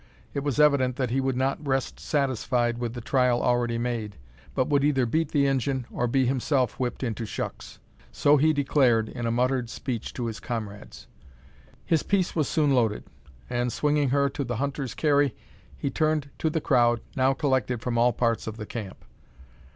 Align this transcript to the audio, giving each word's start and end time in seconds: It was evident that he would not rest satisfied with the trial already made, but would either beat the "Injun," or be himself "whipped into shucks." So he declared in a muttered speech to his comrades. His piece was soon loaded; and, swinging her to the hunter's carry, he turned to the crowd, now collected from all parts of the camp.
It 0.33 0.39
was 0.43 0.59
evident 0.59 0.95
that 0.95 1.11
he 1.11 1.21
would 1.21 1.37
not 1.37 1.63
rest 1.63 1.99
satisfied 1.99 2.79
with 2.79 2.95
the 2.95 3.01
trial 3.01 3.39
already 3.39 3.77
made, 3.77 4.15
but 4.55 4.67
would 4.67 4.83
either 4.83 5.05
beat 5.05 5.29
the 5.29 5.45
"Injun," 5.45 5.85
or 5.91 6.07
be 6.07 6.25
himself 6.25 6.79
"whipped 6.79 7.03
into 7.03 7.23
shucks." 7.23 7.77
So 8.11 8.37
he 8.37 8.51
declared 8.51 9.09
in 9.09 9.27
a 9.27 9.31
muttered 9.31 9.69
speech 9.69 10.11
to 10.15 10.25
his 10.25 10.39
comrades. 10.39 11.05
His 11.85 12.01
piece 12.01 12.35
was 12.35 12.47
soon 12.47 12.71
loaded; 12.73 13.03
and, 13.47 13.71
swinging 13.71 14.09
her 14.09 14.27
to 14.27 14.43
the 14.43 14.55
hunter's 14.55 14.95
carry, 14.95 15.35
he 15.77 15.91
turned 15.91 16.31
to 16.39 16.49
the 16.49 16.61
crowd, 16.61 17.01
now 17.15 17.33
collected 17.33 17.79
from 17.83 17.99
all 17.99 18.11
parts 18.11 18.47
of 18.47 18.57
the 18.57 18.65
camp. 18.65 19.05